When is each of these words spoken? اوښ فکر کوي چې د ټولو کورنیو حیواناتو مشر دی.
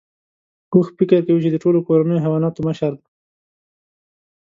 اوښ 0.73 0.87
فکر 0.97 1.19
کوي 1.27 1.41
چې 1.43 1.49
د 1.51 1.57
ټولو 1.63 1.79
کورنیو 1.87 2.23
حیواناتو 2.23 2.65
مشر 2.67 2.91
دی. 2.99 3.07